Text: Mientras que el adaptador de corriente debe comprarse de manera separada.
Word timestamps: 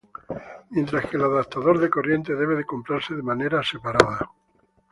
Mientras 0.71 1.05
que 1.05 1.15
el 1.17 1.23
adaptador 1.25 1.77
de 1.77 1.87
corriente 1.91 2.33
debe 2.33 2.65
comprarse 2.65 3.13
de 3.13 3.21
manera 3.21 3.61
separada. 3.61 4.31